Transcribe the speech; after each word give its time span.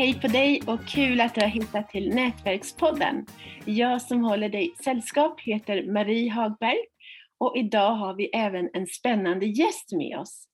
Hej 0.00 0.20
på 0.20 0.28
dig 0.28 0.62
och 0.66 0.86
kul 0.88 1.20
att 1.20 1.34
du 1.34 1.40
har 1.40 1.48
hittat 1.48 1.88
till 1.88 2.14
Nätverkspodden. 2.14 3.26
Jag 3.64 4.02
som 4.02 4.24
håller 4.24 4.48
dig 4.48 4.74
sällskap 4.84 5.40
heter 5.40 5.92
Marie 5.92 6.30
Hagberg 6.30 6.78
och 7.38 7.56
idag 7.56 7.90
har 7.90 8.14
vi 8.14 8.26
även 8.26 8.70
en 8.72 8.86
spännande 8.86 9.46
gäst 9.46 9.92
med 9.92 10.18
oss. 10.18 10.48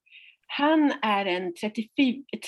Han 0.46 0.92
är 1.02 1.26
en 1.26 1.54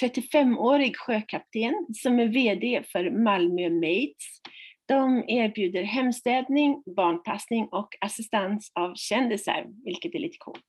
35-årig 0.01 0.97
sjökapten 0.97 1.87
som 2.03 2.19
är 2.19 2.27
VD 2.27 2.83
för 2.93 3.11
Malmö 3.11 3.71
Mates. 3.71 4.41
De 4.87 5.25
erbjuder 5.29 5.83
hemstädning, 5.83 6.83
barnpassning 6.97 7.69
och 7.73 7.89
assistans 8.01 8.73
av 8.75 8.93
kändisar, 8.95 9.67
vilket 9.85 10.15
är 10.15 10.19
lite 10.19 10.39
coolt. 10.39 10.65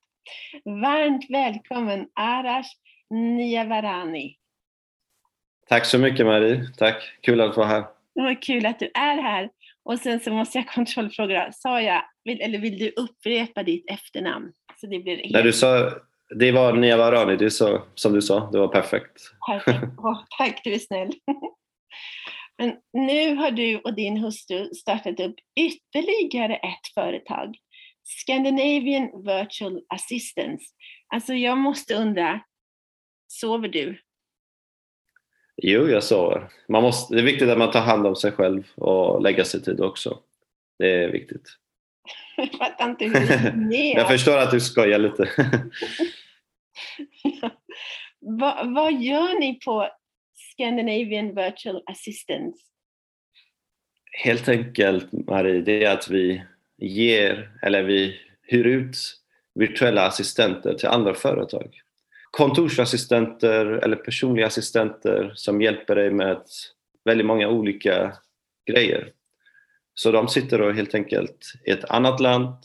Varmt 0.66 1.25
välkommen 1.30 2.07
Arash 2.16 2.70
Niavarani. 3.09 4.39
Tack 5.70 5.86
så 5.86 5.98
mycket 5.98 6.26
Marie. 6.26 6.68
Tack. 6.78 7.12
Kul 7.22 7.41
att 7.41 7.58
vara 7.58 7.68
här. 7.68 7.86
Det 8.16 8.22
var 8.22 8.41
kul 8.41 8.66
att 8.66 8.80
du 8.80 8.91
är 8.94 9.22
här. 9.22 9.50
Och 9.84 10.00
sen 10.00 10.20
så 10.20 10.34
måste 10.34 10.58
jag 10.58 10.68
kontrollfråga, 10.68 11.52
sa 11.52 11.82
jag, 11.82 12.02
vill, 12.23 12.42
eller 12.42 12.59
vill 12.59 12.80
du 12.80 12.90
upprepa 12.90 13.64
ditt 13.64 13.90
efternamn? 13.90 14.52
Så 14.82 14.88
det 14.88 15.00
blir 15.00 15.18
helt... 15.18 15.32
Nej, 15.32 15.44
du 15.44 15.54
sa, 15.54 15.92
det 16.36 16.52
var 16.52 16.73
Niavarani, 16.73 17.36
det 17.36 17.52
så, 17.52 17.82
som 17.95 18.14
du 18.14 18.22
sa. 18.22 18.52
Det 18.52 18.59
var 18.59 18.68
perfekt. 18.68 19.22
Perfekt. 19.48 19.84
Oh, 19.98 20.23
tack, 20.38 20.62
du 20.64 20.73
är 20.73 20.80
snäll. 20.80 21.12
Men 22.58 22.76
nu 22.94 23.36
har 23.36 23.52
du 23.52 23.78
och 23.78 23.94
din 23.94 24.17
hustru 24.17 24.73
startat 24.73 25.20
upp 25.20 25.36
ytterligare 25.59 26.56
ett 26.56 26.94
företag. 26.94 27.56
Scandinavian 28.04 29.23
Virtual 29.26 29.81
Assistance. 29.90 30.66
Alltså 31.14 31.34
jag 31.34 31.58
måste 31.58 31.95
undra, 31.95 32.40
sover 33.28 33.67
du? 33.67 34.00
Jo, 35.61 35.88
jag 35.89 36.03
sover. 36.03 36.49
Man 36.67 36.83
måste, 36.83 37.13
det 37.15 37.21
är 37.21 37.25
viktigt 37.25 37.49
att 37.49 37.57
man 37.57 37.71
tar 37.71 37.81
hand 37.81 38.07
om 38.07 38.15
sig 38.15 38.31
själv 38.31 38.63
och 38.75 39.21
lägger 39.21 39.43
sig 39.43 39.61
tid 39.61 39.81
också. 39.81 40.19
Det 40.79 41.03
är 41.03 41.09
viktigt. 41.09 41.49
jag 42.38 42.52
fattar 42.52 42.89
inte 42.89 43.05
hur 43.05 43.13
det 43.69 43.75
Jag 43.95 44.07
förstår 44.07 44.37
att 44.37 44.52
du 44.52 44.59
skojar 44.59 44.99
lite. 44.99 45.30
Va, 48.39 48.63
vad 48.65 48.93
gör 49.02 49.39
ni 49.39 49.59
på 49.65 49.89
Scandinavian 50.53 51.35
Virtual 51.35 51.83
Assistance? 51.85 52.59
Helt 54.23 54.49
enkelt, 54.49 55.11
Marie, 55.11 55.61
det 55.61 55.83
är 55.83 55.93
att 55.93 56.09
vi 56.09 56.43
ger, 56.77 57.52
eller 57.61 57.83
vi 57.83 58.19
hyr 58.41 58.65
ut 58.65 58.97
virtuella 59.55 60.07
assistenter 60.07 60.73
till 60.73 60.87
andra 60.87 61.13
företag 61.13 61.81
kontorsassistenter 62.31 63.66
eller 63.66 63.95
personliga 63.95 64.47
assistenter 64.47 65.31
som 65.35 65.61
hjälper 65.61 65.95
dig 65.95 66.11
med 66.11 66.41
väldigt 67.05 67.27
många 67.27 67.47
olika 67.49 68.13
grejer. 68.66 69.11
Så 69.94 70.11
de 70.11 70.27
sitter 70.27 70.59
då 70.59 70.71
helt 70.71 70.95
enkelt 70.95 71.53
i 71.66 71.71
ett 71.71 71.91
annat 71.91 72.19
land 72.19 72.55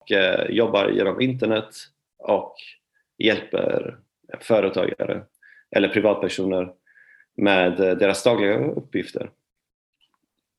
och 0.00 0.12
eh, 0.12 0.50
jobbar 0.50 0.88
genom 0.88 1.20
internet 1.20 1.68
och 2.18 2.54
hjälper 3.18 3.98
företagare 4.40 5.22
eller 5.70 5.88
privatpersoner 5.88 6.72
med 7.36 7.80
eh, 7.80 7.96
deras 7.96 8.24
dagliga 8.24 8.58
uppgifter. 8.58 9.30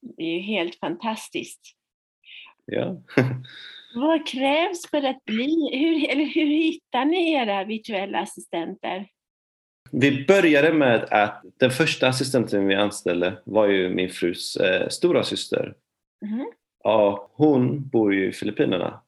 Det 0.01 0.23
är 0.23 0.33
ju 0.33 0.39
helt 0.39 0.75
fantastiskt. 0.75 1.75
Ja. 2.65 3.01
Vad 3.99 4.27
krävs 4.27 4.89
för 4.89 5.03
att 5.03 5.25
bli, 5.25 5.69
hur, 5.73 6.09
eller 6.09 6.25
hur 6.25 6.45
hittar 6.45 7.05
ni 7.05 7.33
era 7.33 7.63
virtuella 7.63 8.19
assistenter? 8.19 9.07
Vi 9.91 10.25
började 10.25 10.73
med 10.73 11.03
att 11.03 11.41
den 11.59 11.71
första 11.71 12.07
assistenten 12.07 12.67
vi 12.67 12.75
anställde 12.75 13.41
var 13.43 13.67
ju 13.67 13.89
min 13.89 14.09
frus 14.09 14.55
eh, 14.55 14.87
stora 14.89 15.23
syster. 15.23 15.73
Mm. 16.25 16.45
Och 16.83 17.31
hon 17.33 17.87
bor 17.87 18.13
ju 18.13 18.29
i 18.29 18.31
Filippinerna. 18.31 19.01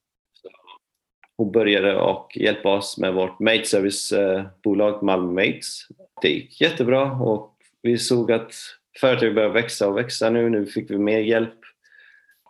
hon 1.38 1.52
började 1.52 2.00
och 2.00 2.38
hjälpa 2.38 2.74
oss 2.74 2.98
med 2.98 3.14
vårt 3.14 3.40
mate 3.40 3.66
servicebolag 3.66 4.94
eh, 4.94 5.04
Malmö 5.04 5.46
Mates. 5.46 5.88
Det 6.22 6.30
gick 6.30 6.62
jättebra 6.62 7.12
och 7.12 7.56
vi 7.82 7.98
såg 7.98 8.32
att 8.32 8.54
företaget 9.00 9.36
började 9.36 9.54
växa 9.54 9.88
och 9.88 9.98
växa 9.98 10.30
nu. 10.30 10.50
Nu 10.50 10.66
fick 10.66 10.92
vi 10.92 10.98
mer 10.98 11.20
hjälp. 11.20 11.60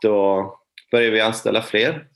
Då 0.02 0.60
började 0.92 1.12
vi 1.12 1.22
anställa 1.22 1.62
fler 1.62 2.09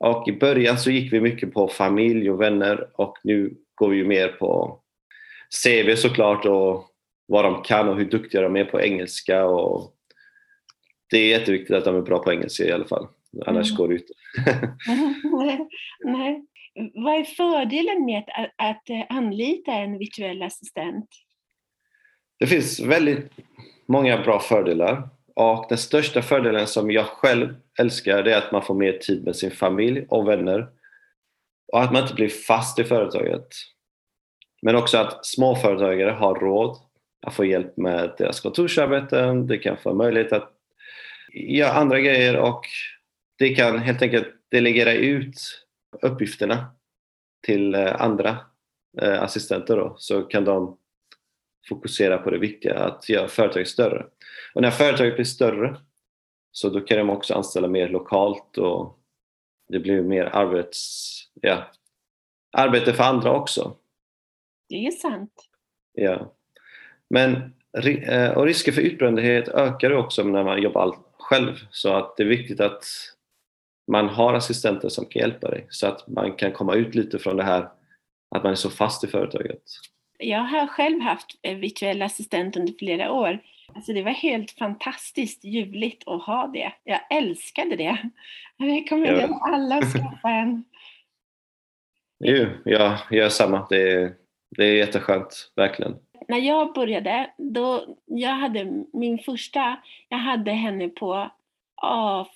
och 0.00 0.28
i 0.28 0.32
början 0.32 0.78
så 0.78 0.90
gick 0.90 1.12
vi 1.12 1.20
mycket 1.20 1.54
på 1.54 1.68
familj 1.68 2.30
och 2.30 2.40
vänner 2.40 2.88
och 2.94 3.18
nu 3.22 3.54
går 3.74 3.88
vi 3.88 4.04
mer 4.04 4.28
på 4.28 4.80
CV 5.64 5.96
såklart 5.96 6.46
och 6.46 6.84
vad 7.26 7.44
de 7.44 7.62
kan 7.62 7.88
och 7.88 7.96
hur 7.96 8.04
duktiga 8.04 8.40
de 8.40 8.56
är 8.56 8.64
på 8.64 8.80
engelska. 8.80 9.44
Och 9.44 9.94
det 11.10 11.16
är 11.18 11.28
jätteviktigt 11.38 11.76
att 11.76 11.84
de 11.84 11.96
är 11.96 12.02
bra 12.02 12.18
på 12.18 12.32
engelska 12.32 12.64
i 12.64 12.72
alla 12.72 12.84
fall, 12.84 13.06
annars 13.46 13.70
mm. 13.70 13.76
går 13.76 13.88
det 13.88 13.94
inte. 13.94 14.12
Nej. 16.04 16.46
Vad 16.94 17.14
är 17.14 17.24
fördelen 17.24 18.04
med 18.04 18.18
att, 18.18 18.50
att 18.56 19.06
anlita 19.08 19.72
en 19.72 19.98
virtuell 19.98 20.42
assistent? 20.42 21.08
Det 22.38 22.46
finns 22.46 22.80
väldigt 22.80 23.30
många 23.86 24.22
bra 24.22 24.40
fördelar. 24.40 25.08
Och 25.40 25.66
den 25.68 25.78
största 25.78 26.22
fördelen 26.22 26.66
som 26.66 26.90
jag 26.90 27.06
själv 27.06 27.54
älskar 27.78 28.22
det 28.22 28.34
är 28.34 28.38
att 28.38 28.52
man 28.52 28.62
får 28.62 28.74
mer 28.74 28.92
tid 28.92 29.24
med 29.24 29.36
sin 29.36 29.50
familj 29.50 30.06
och 30.08 30.28
vänner. 30.28 30.68
Och 31.72 31.82
att 31.82 31.92
man 31.92 32.02
inte 32.02 32.14
blir 32.14 32.28
fast 32.28 32.78
i 32.78 32.84
företaget. 32.84 33.46
Men 34.62 34.76
också 34.76 34.98
att 34.98 35.26
småföretagare 35.26 36.10
har 36.10 36.34
råd 36.34 36.76
att 37.26 37.34
få 37.34 37.44
hjälp 37.44 37.76
med 37.76 38.14
deras 38.18 38.40
kontorsarbeten, 38.40 39.46
de 39.46 39.58
kan 39.58 39.76
få 39.76 39.94
möjlighet 39.94 40.32
att 40.32 40.52
göra 41.32 41.72
andra 41.72 42.00
grejer 42.00 42.36
och 42.36 42.62
de 43.38 43.54
kan 43.54 43.78
helt 43.78 44.02
enkelt 44.02 44.28
delegera 44.50 44.92
ut 44.92 45.36
uppgifterna 46.02 46.66
till 47.46 47.74
eh, 47.74 48.00
andra 48.00 48.38
eh, 49.02 49.22
assistenter 49.22 49.76
då, 49.76 49.94
så 49.98 50.22
kan 50.22 50.44
de 50.44 50.78
fokusera 51.68 52.18
på 52.18 52.30
det 52.30 52.38
viktiga, 52.38 52.78
att 52.78 53.08
göra 53.08 53.28
företaget 53.28 53.68
större. 53.68 54.06
Och 54.54 54.62
när 54.62 54.70
företaget 54.70 55.14
blir 55.14 55.24
större 55.24 55.76
så 56.52 56.68
då 56.68 56.80
kan 56.80 56.98
de 56.98 57.10
också 57.10 57.34
anställa 57.34 57.68
mer 57.68 57.88
lokalt 57.88 58.58
och 58.58 58.98
det 59.68 59.78
blir 59.78 60.02
mer 60.02 60.24
arbets, 60.24 61.10
ja, 61.40 61.70
arbete 62.52 62.92
för 62.92 63.04
andra 63.04 63.32
också. 63.32 63.76
Det 64.68 64.86
är 64.86 64.90
sant. 64.90 65.32
Ja. 65.92 66.34
Men, 67.10 67.54
eh, 68.02 68.30
och 68.30 68.46
risker 68.46 68.72
för 68.72 68.82
utbrändhet 68.82 69.48
ökar 69.48 69.90
också 69.90 70.24
när 70.24 70.44
man 70.44 70.62
jobbar 70.62 70.96
själv 71.18 71.56
så 71.70 71.92
att 71.92 72.16
det 72.16 72.22
är 72.22 72.26
viktigt 72.26 72.60
att 72.60 72.84
man 73.90 74.08
har 74.08 74.34
assistenter 74.34 74.88
som 74.88 75.06
kan 75.06 75.20
hjälpa 75.20 75.50
dig 75.50 75.66
så 75.70 75.86
att 75.86 76.08
man 76.08 76.32
kan 76.32 76.52
komma 76.52 76.74
ut 76.74 76.94
lite 76.94 77.18
från 77.18 77.36
det 77.36 77.44
här 77.44 77.68
att 78.30 78.42
man 78.42 78.52
är 78.52 78.56
så 78.56 78.70
fast 78.70 79.04
i 79.04 79.06
företaget. 79.06 79.62
Jag 80.20 80.40
har 80.40 80.66
själv 80.66 81.00
haft 81.00 81.38
virtuell 81.42 82.02
assistent 82.02 82.56
under 82.56 82.72
flera 82.78 83.12
år 83.12 83.40
Alltså 83.74 83.92
det 83.92 84.02
var 84.02 84.10
helt 84.10 84.50
fantastiskt 84.50 85.44
ljuvligt 85.44 86.08
att 86.08 86.22
ha 86.22 86.46
det. 86.46 86.72
Jag 86.84 87.00
älskade 87.10 87.76
det. 87.76 87.98
Jag 88.56 88.68
rekommenderar 88.68 89.28
ja. 89.28 89.40
alla 89.42 89.78
att 89.78 89.92
skaffa 89.92 90.30
en. 90.30 90.64
Jo, 92.24 92.46
ja, 92.64 92.98
jag 93.10 93.18
gör 93.18 93.28
samma. 93.28 93.66
Det 93.70 93.92
är, 93.92 94.14
det 94.56 94.64
är 94.64 94.74
jätteskönt, 94.74 95.52
verkligen. 95.56 95.96
När 96.28 96.38
jag 96.38 96.74
började, 96.74 97.30
då, 97.38 97.96
jag 98.06 98.30
hade 98.34 98.84
min 98.92 99.18
första, 99.18 99.76
jag 100.08 100.18
hade 100.18 100.50
henne 100.50 100.88
på, 100.88 101.30
oh, 101.82 102.26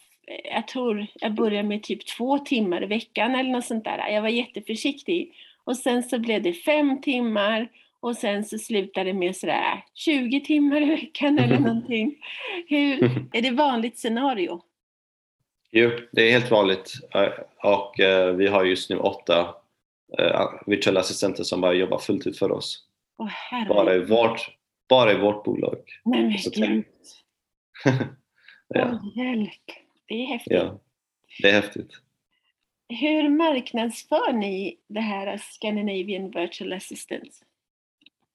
jag 0.44 0.69
tror 0.69 1.06
jag 1.15 1.34
började 1.34 1.69
med 1.69 1.83
typ 1.83 2.06
två 2.06 2.39
timmar 2.39 2.83
i 2.83 2.87
veckan 2.87 3.34
eller 3.34 3.50
något 3.50 3.65
sånt 3.65 3.84
där. 3.84 4.09
Jag 4.09 4.23
var 4.23 4.29
jätteförsiktig. 4.29 5.35
Och 5.64 5.76
sen 5.76 6.02
så 6.02 6.19
blev 6.19 6.43
det 6.43 6.52
fem 6.52 7.00
timmar 7.00 7.69
och 8.00 8.16
sen 8.16 8.44
så 8.44 8.58
slutar 8.58 9.05
det 9.05 9.12
med 9.12 9.37
sådär 9.37 9.84
20 9.94 10.40
timmar 10.40 10.82
i 10.82 10.84
veckan 10.84 11.38
eller 11.38 11.58
någonting. 11.61 12.16
Hur, 12.69 13.02
är 13.32 13.43
det 13.43 13.50
vanligt 13.50 13.99
scenario? 13.99 14.61
Jo, 15.70 15.90
det 16.12 16.22
är 16.22 16.32
helt 16.32 16.50
vanligt 16.50 16.93
och 17.62 18.00
eh, 18.00 18.34
vi 18.34 18.46
har 18.46 18.64
just 18.64 18.90
nu 18.90 18.96
åtta 18.96 19.55
eh, 20.19 20.50
virtuella 20.66 21.00
assistenter 21.00 21.43
som 21.43 21.61
bara 21.61 21.75
jobbar 21.75 21.99
fullt 21.99 22.38
för 22.38 22.52
oss. 22.52 22.84
Oh, 23.19 23.69
bara, 23.69 23.94
i 23.94 24.05
vårt, 24.05 24.56
bara 24.88 25.12
i 25.12 25.19
vårt 25.19 25.44
bolag. 25.44 25.78
Nej 26.05 26.22
men 26.22 26.66
gud! 26.66 26.84
ja. 28.69 28.90
oh, 28.90 29.19
hjälp! 29.19 29.62
Det 30.08 30.14
är 30.14 30.26
häftigt. 30.26 30.52
Ja, 30.52 30.81
det 31.43 31.49
är 31.49 31.52
häftigt. 31.52 32.04
Hur 32.89 33.29
marknadsför 33.29 34.33
ni 34.33 34.77
det 34.89 35.01
här 35.01 35.39
Scandinavian 35.39 36.31
Virtual 36.31 36.73
Assistance? 36.73 37.45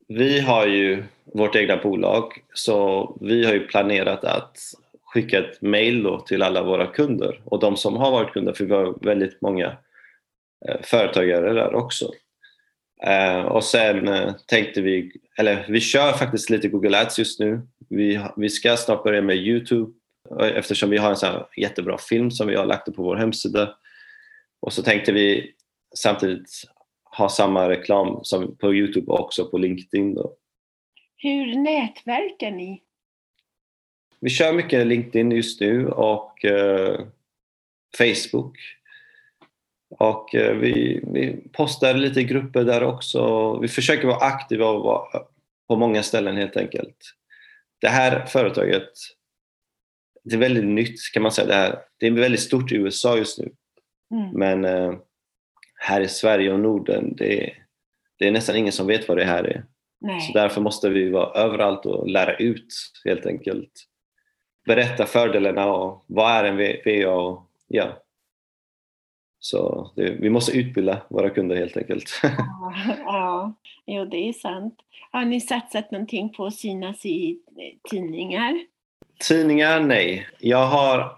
Vi 0.07 0.39
har 0.39 0.67
ju 0.67 1.03
vårt 1.25 1.55
egna 1.55 1.77
bolag 1.77 2.33
så 2.53 3.17
vi 3.21 3.45
har 3.45 3.53
ju 3.53 3.67
planerat 3.67 4.23
att 4.23 4.57
skicka 5.01 5.39
ett 5.39 5.61
mail 5.61 6.17
till 6.27 6.43
alla 6.43 6.63
våra 6.63 6.87
kunder 6.87 7.41
och 7.45 7.59
de 7.59 7.77
som 7.77 7.97
har 7.97 8.11
varit 8.11 8.33
kunder, 8.33 8.53
för 8.53 8.65
vi 8.65 8.73
har 8.73 8.97
väldigt 9.01 9.41
många 9.41 9.77
eh, 10.67 10.81
företagare 10.81 11.53
där 11.53 11.75
också. 11.75 12.11
Eh, 13.03 13.41
och 13.41 13.63
sen 13.63 14.07
eh, 14.07 14.33
tänkte 14.47 14.81
vi, 14.81 15.11
eller 15.37 15.65
vi 15.69 15.81
kör 15.81 16.11
faktiskt 16.11 16.49
lite 16.49 16.67
Google 16.67 17.01
Ads 17.01 17.19
just 17.19 17.39
nu. 17.39 17.61
Vi, 17.89 18.19
vi 18.37 18.49
ska 18.49 18.77
snart 18.77 19.03
börja 19.03 19.21
med 19.21 19.35
Youtube 19.35 19.91
eftersom 20.39 20.89
vi 20.89 20.97
har 20.97 21.09
en 21.09 21.15
sån 21.15 21.43
jättebra 21.57 21.97
film 21.97 22.31
som 22.31 22.47
vi 22.47 22.55
har 22.55 22.65
lagt 22.65 22.87
upp 22.87 22.95
på 22.95 23.03
vår 23.03 23.15
hemsida. 23.15 23.75
Och 24.59 24.73
så 24.73 24.83
tänkte 24.83 25.11
vi 25.11 25.53
samtidigt 25.95 26.49
ha 27.03 27.29
samma 27.29 27.69
reklam 27.69 28.19
som 28.23 28.57
på 28.57 28.73
Youtube 28.73 29.11
och 29.11 29.19
också 29.19 29.49
på 29.49 29.57
LinkedIn. 29.57 30.15
Då. 30.15 30.35
Hur 31.17 31.55
nätverkar 31.55 32.51
ni? 32.51 32.83
Vi 34.19 34.29
kör 34.29 34.53
mycket 34.53 34.87
LinkedIn 34.87 35.31
just 35.31 35.61
nu 35.61 35.87
och 35.87 36.45
uh, 36.45 37.05
Facebook. 37.97 38.57
Och 39.89 40.35
uh, 40.35 40.51
vi, 40.51 41.03
vi 41.13 41.49
postar 41.53 41.93
lite 41.93 42.23
grupper 42.23 42.63
där 42.63 42.83
också. 42.83 43.53
Vi 43.59 43.67
försöker 43.67 44.07
vara 44.07 44.25
aktiva 44.25 44.69
och 44.69 44.83
vara 44.83 45.23
på 45.67 45.75
många 45.75 46.03
ställen 46.03 46.37
helt 46.37 46.57
enkelt. 46.57 47.15
Det 47.81 47.87
här 47.87 48.25
företaget, 48.25 48.89
det 50.23 50.35
är 50.35 50.39
väldigt 50.39 50.65
nytt 50.65 50.99
kan 51.13 51.23
man 51.23 51.31
säga. 51.31 51.47
Det, 51.47 51.53
här, 51.53 51.79
det 51.97 52.07
är 52.07 52.11
väldigt 52.11 52.41
stort 52.41 52.71
i 52.71 52.75
USA 52.75 53.17
just 53.17 53.39
nu. 53.39 53.51
Mm. 54.11 54.29
Men 54.33 54.65
uh, 54.65 54.99
här 55.79 56.01
i 56.01 56.07
Sverige 56.07 56.53
och 56.53 56.59
Norden, 56.59 57.15
det, 57.15 57.53
det 58.19 58.27
är 58.27 58.31
nästan 58.31 58.55
ingen 58.55 58.73
som 58.73 58.87
vet 58.87 59.07
vad 59.07 59.17
det 59.17 59.25
här 59.25 59.43
är. 59.43 59.65
Nej. 60.01 60.21
Så 60.21 60.33
därför 60.33 60.61
måste 60.61 60.89
vi 60.89 61.09
vara 61.09 61.41
överallt 61.41 61.85
och 61.85 62.09
lära 62.09 62.35
ut 62.35 62.73
helt 63.05 63.25
enkelt. 63.25 63.71
Berätta 64.65 65.05
fördelarna 65.05 65.73
och 65.73 66.03
vad 66.07 66.31
är 66.31 66.43
en 66.43 66.57
VA 66.57 67.11
och 67.11 67.49
ja. 67.67 68.03
Så 69.39 69.91
det, 69.95 70.11
vi 70.11 70.29
måste 70.29 70.57
utbilda 70.57 71.01
våra 71.09 71.29
kunder 71.29 71.55
helt 71.55 71.77
enkelt. 71.77 72.09
Ja, 72.23 72.73
ja, 73.05 73.53
jo, 73.85 74.05
det 74.05 74.17
är 74.17 74.33
sant. 74.33 74.75
Har 75.11 75.25
ni 75.25 75.41
satsat 75.41 75.91
någonting 75.91 76.33
på 76.33 76.45
att 76.45 76.55
synas 76.55 77.05
i 77.05 77.39
tidningar? 77.89 78.65
Tidningar, 79.27 79.79
nej. 79.79 80.27
Jag 80.39 80.67
har 80.67 81.17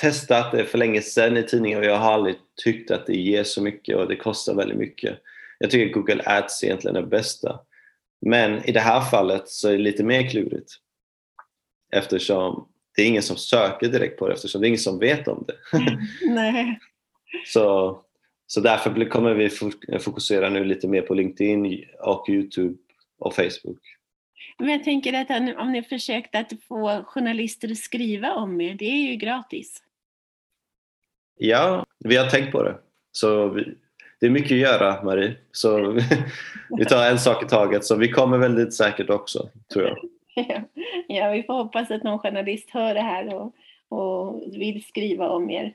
testat 0.00 0.52
det 0.52 0.64
för 0.64 0.78
länge 0.78 1.02
sedan 1.02 1.36
i 1.36 1.42
tidningar 1.42 1.78
och 1.78 1.84
jag 1.86 1.98
har 1.98 2.12
aldrig 2.12 2.36
tyckt 2.64 2.90
att 2.90 3.06
det 3.06 3.16
ger 3.16 3.44
så 3.44 3.62
mycket 3.62 3.96
och 3.96 4.08
det 4.08 4.16
kostar 4.16 4.54
väldigt 4.54 4.78
mycket. 4.78 5.18
Jag 5.58 5.70
tycker 5.70 5.94
Google 5.94 6.22
Ads 6.26 6.64
egentligen 6.64 6.96
är 6.96 7.00
det 7.00 7.06
bästa. 7.06 7.60
Men 8.20 8.64
i 8.64 8.72
det 8.72 8.80
här 8.80 9.00
fallet 9.00 9.48
så 9.48 9.68
är 9.68 9.72
det 9.72 9.78
lite 9.78 10.04
mer 10.04 10.30
klurigt. 10.30 10.72
Eftersom 11.92 12.68
det 12.96 13.02
är 13.02 13.06
ingen 13.06 13.22
som 13.22 13.36
söker 13.36 13.88
direkt 13.88 14.18
på 14.18 14.28
det 14.28 14.34
eftersom 14.34 14.60
det 14.60 14.66
är 14.66 14.68
ingen 14.68 14.78
som 14.78 14.98
vet 14.98 15.28
om 15.28 15.44
det. 15.46 15.78
Nej. 16.28 16.78
Så, 17.46 17.98
så 18.46 18.60
därför 18.60 19.10
kommer 19.10 19.34
vi 19.34 19.50
fokusera 19.98 20.48
nu 20.48 20.64
lite 20.64 20.88
mer 20.88 21.02
på 21.02 21.14
LinkedIn 21.14 21.84
och 22.00 22.28
Youtube 22.28 22.76
och 23.18 23.34
Facebook. 23.34 23.80
Men 24.58 24.68
jag 24.68 24.84
tänker 24.84 25.12
att 25.12 25.58
om 25.58 25.72
ni 25.72 25.82
försökt 25.82 26.34
att 26.34 26.52
få 26.68 27.04
journalister 27.06 27.70
att 27.70 27.76
skriva 27.76 28.34
om 28.34 28.60
er, 28.60 28.74
det 28.74 28.84
är 28.84 29.10
ju 29.10 29.16
gratis. 29.16 29.82
Ja, 31.38 31.86
vi 31.98 32.16
har 32.16 32.26
tänkt 32.26 32.52
på 32.52 32.62
det. 32.62 32.76
Så 33.12 33.48
vi, 33.48 33.74
det 34.20 34.26
är 34.26 34.30
mycket 34.30 34.52
att 34.52 34.58
göra, 34.58 35.02
Marie. 35.02 35.36
Så 35.52 35.98
vi 36.78 36.84
tar 36.84 37.10
en 37.10 37.18
sak 37.18 37.42
i 37.44 37.46
taget. 37.46 37.84
Så 37.84 37.96
vi 37.96 38.08
kommer 38.08 38.38
väldigt 38.38 38.74
säkert 38.74 39.10
också, 39.10 39.48
tror 39.72 39.84
jag. 39.84 39.98
Ja, 41.08 41.30
vi 41.30 41.42
får 41.42 41.54
hoppas 41.54 41.90
att 41.90 42.02
någon 42.02 42.18
journalist 42.18 42.70
hör 42.70 42.94
det 42.94 43.00
här 43.00 43.34
och, 43.34 43.54
och 43.88 44.42
vill 44.52 44.84
skriva 44.84 45.28
om 45.28 45.50
er. 45.50 45.74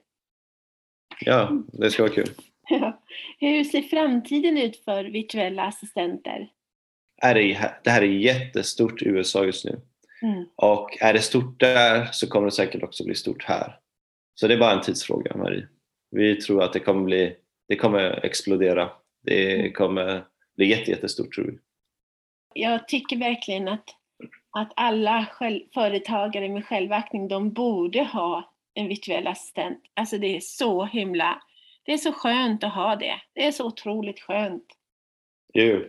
Ja, 1.19 1.51
det 1.73 1.91
ska 1.91 2.03
vara 2.03 2.13
kul. 2.13 2.29
Ja. 2.69 3.01
Hur 3.39 3.63
ser 3.63 3.81
framtiden 3.81 4.57
ut 4.57 4.77
för 4.77 5.03
virtuella 5.03 5.63
assistenter? 5.63 6.49
Det 7.83 7.89
här 7.89 8.01
är 8.01 8.05
jättestort 8.05 9.01
i 9.01 9.07
USA 9.07 9.45
just 9.45 9.65
nu. 9.65 9.81
Mm. 10.21 10.45
Och 10.55 10.97
är 11.01 11.13
det 11.13 11.19
stort 11.19 11.59
där 11.59 12.09
så 12.11 12.27
kommer 12.27 12.45
det 12.45 12.51
säkert 12.51 12.83
också 12.83 13.05
bli 13.05 13.15
stort 13.15 13.43
här. 13.43 13.80
Så 14.41 14.47
det 14.47 14.53
är 14.53 14.57
bara 14.57 14.71
en 14.71 14.81
tidsfråga, 14.81 15.37
Marie. 15.37 15.67
Vi 16.11 16.35
tror 16.35 16.63
att 16.63 16.73
det 16.73 16.79
kommer 16.79 17.03
bli 17.03 17.35
det 17.67 17.75
kommer 17.75 18.25
explodera. 18.25 18.89
Det 19.23 19.59
mm. 19.59 19.73
kommer 19.73 20.25
bli 20.55 20.65
jättestort 20.65 21.33
tror 21.33 21.45
vi. 21.45 21.59
Jag 22.53 22.87
tycker 22.87 23.17
verkligen 23.17 23.67
att, 23.67 23.85
att 24.57 24.73
alla 24.75 25.25
själv, 25.31 25.61
företagare 25.73 26.49
med 26.49 26.65
självaktning, 26.65 27.27
de 27.27 27.53
borde 27.53 28.03
ha 28.03 28.53
en 28.73 28.87
virtuell 28.87 29.27
assistent. 29.27 29.79
Alltså 29.93 30.17
det 30.17 30.35
är 30.35 30.39
så 30.39 30.85
himla, 30.85 31.41
det 31.83 31.93
är 31.93 31.97
så 31.97 32.11
skönt 32.13 32.63
att 32.63 32.73
ha 32.73 32.95
det. 32.95 33.15
Det 33.33 33.47
är 33.47 33.51
så 33.51 33.65
otroligt 33.65 34.19
skönt. 34.19 34.65
Jo. 35.53 35.83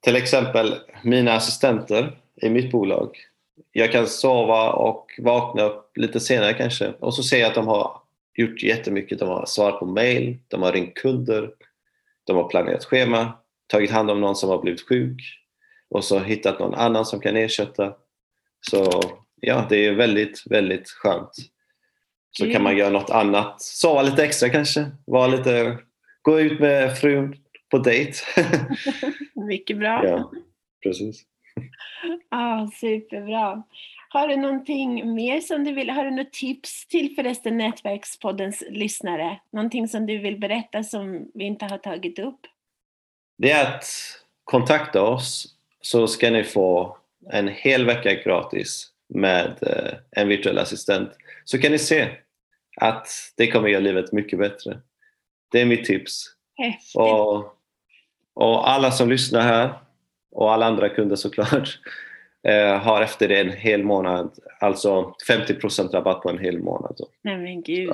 Till 0.00 0.16
exempel 0.16 0.74
mina 1.04 1.32
assistenter 1.32 2.18
i 2.42 2.50
mitt 2.50 2.72
bolag. 2.72 3.16
Jag 3.72 3.92
kan 3.92 4.06
sova 4.06 4.72
och 4.72 5.06
vakna 5.18 5.62
upp 5.62 5.96
lite 5.96 6.20
senare 6.20 6.54
kanske 6.54 6.92
och 7.00 7.14
så 7.14 7.22
ser 7.22 7.40
jag 7.40 7.48
att 7.48 7.54
de 7.54 7.66
har 7.66 8.00
gjort 8.34 8.62
jättemycket. 8.62 9.18
De 9.18 9.28
har 9.28 9.46
svarat 9.46 9.78
på 9.78 9.86
mail, 9.86 10.38
de 10.48 10.62
har 10.62 10.72
ringt 10.72 10.94
kunder, 10.94 11.50
de 12.24 12.36
har 12.36 12.48
planerat 12.48 12.84
schema, 12.84 13.32
tagit 13.66 13.90
hand 13.90 14.10
om 14.10 14.20
någon 14.20 14.36
som 14.36 14.50
har 14.50 14.62
blivit 14.62 14.88
sjuk 14.88 15.20
och 15.90 16.04
så 16.04 16.18
hittat 16.18 16.58
någon 16.58 16.74
annan 16.74 17.04
som 17.04 17.20
kan 17.20 17.36
ersätta. 17.36 17.94
Så 18.70 19.00
ja, 19.40 19.66
det 19.68 19.86
är 19.86 19.94
väldigt, 19.94 20.42
väldigt 20.50 20.88
skönt. 20.88 21.32
Så 22.30 22.44
mm. 22.44 22.54
kan 22.54 22.62
man 22.62 22.76
göra 22.76 22.90
något 22.90 23.10
annat. 23.10 23.62
Sova 23.62 24.02
lite 24.02 24.24
extra 24.24 24.48
kanske. 24.48 24.90
Vara 25.06 25.26
lite, 25.26 25.78
gå 26.22 26.40
ut 26.40 26.60
med 26.60 26.98
frun 26.98 27.36
på 27.70 27.78
dejt. 27.78 28.18
Mycket 29.48 29.78
bra. 29.78 30.04
Ja, 30.04 30.32
precis. 30.82 31.24
Ah, 32.28 32.66
superbra. 32.66 33.62
Har 34.08 34.28
du 34.28 34.36
någonting 34.36 35.14
mer 35.14 35.40
som 35.40 35.64
du 35.64 35.72
vill, 35.72 35.90
har 35.90 36.04
du 36.04 36.10
något 36.10 36.32
tips 36.32 36.86
till 36.86 37.14
förresten 37.14 37.58
Nätverkspoddens 37.58 38.62
lyssnare? 38.70 39.40
Någonting 39.52 39.88
som 39.88 40.06
du 40.06 40.18
vill 40.18 40.40
berätta 40.40 40.82
som 40.82 41.30
vi 41.34 41.44
inte 41.44 41.64
har 41.64 41.78
tagit 41.78 42.18
upp? 42.18 42.40
Det 43.38 43.50
är 43.50 43.74
att 43.74 43.84
kontakta 44.44 45.02
oss 45.02 45.56
så 45.80 46.06
ska 46.06 46.30
ni 46.30 46.44
få 46.44 46.96
en 47.30 47.48
hel 47.48 47.86
vecka 47.86 48.14
gratis 48.14 48.86
med 49.08 49.58
eh, 49.62 50.22
en 50.22 50.28
virtuell 50.28 50.58
assistent. 50.58 51.10
Så 51.44 51.58
kan 51.58 51.72
ni 51.72 51.78
se 51.78 52.08
att 52.80 53.08
det 53.36 53.46
kommer 53.46 53.68
göra 53.68 53.80
livet 53.80 54.12
mycket 54.12 54.38
bättre. 54.38 54.80
Det 55.52 55.60
är 55.60 55.66
mitt 55.66 55.84
tips. 55.84 56.24
Och, 56.94 57.36
och 58.34 58.70
alla 58.70 58.90
som 58.90 59.10
lyssnar 59.10 59.40
här 59.40 59.74
och 60.32 60.52
alla 60.52 60.66
andra 60.66 60.88
kunder 60.88 61.16
såklart 61.16 61.78
eh, 62.48 62.78
har 62.78 63.02
efter 63.02 63.28
en 63.28 63.52
hel 63.52 63.84
månad, 63.84 64.38
alltså 64.60 65.14
50% 65.28 65.92
rabatt 65.92 66.22
på 66.22 66.30
en 66.30 66.38
hel 66.38 66.58
månad. 66.58 66.96
Nej 67.22 67.38
men 67.38 67.62
gud. 67.62 67.90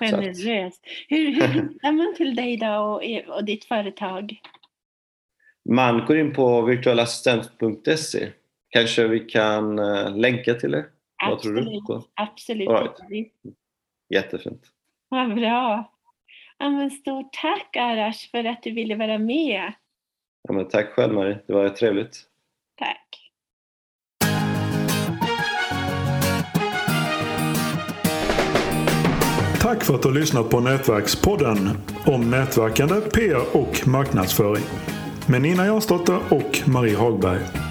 Generöst. 0.00 0.84
Hur, 1.08 1.26
hur 1.26 1.48
hittar 1.72 1.92
man 1.92 2.14
till 2.16 2.34
dig 2.34 2.56
då 2.56 2.76
och, 2.76 3.36
och 3.36 3.44
ditt 3.44 3.64
företag? 3.64 4.40
Man 5.68 6.06
går 6.06 6.18
in 6.18 6.32
på 6.32 6.62
virtualassistent.se. 6.62 8.28
Kanske 8.68 9.08
vi 9.08 9.20
kan 9.20 9.78
uh, 9.78 10.16
länka 10.16 10.54
till 10.54 10.70
det? 10.70 10.84
Absolut. 11.22 11.82
Vad? 11.88 12.04
Absolut. 12.14 12.68
Right. 12.68 13.32
Jättefint. 14.14 14.62
Vad 15.08 15.34
bra. 15.34 15.92
Ja, 16.58 16.70
men 16.70 16.90
stort 16.90 17.32
tack 17.32 17.76
Arash 17.76 18.30
för 18.30 18.44
att 18.44 18.62
du 18.62 18.70
ville 18.70 18.96
vara 18.96 19.18
med. 19.18 19.72
Ja, 20.48 20.54
men 20.54 20.68
tack 20.68 20.86
själv 20.92 21.14
Marie, 21.14 21.38
det 21.46 21.52
var 21.52 21.68
trevligt. 21.68 22.22
Tack. 22.78 23.30
Tack 29.60 29.84
för 29.84 29.94
att 29.94 30.02
du 30.02 30.08
har 30.08 30.14
lyssnat 30.14 30.50
på 30.50 30.60
Nätverkspodden 30.60 31.68
om 32.06 32.30
nätverkande, 32.30 33.00
PR 33.00 33.56
och 33.56 33.88
marknadsföring 33.88 34.64
med 35.28 35.42
Nina 35.42 35.66
Jansdotter 35.66 36.18
och 36.30 36.68
Marie 36.68 36.96
Hagberg. 36.96 37.69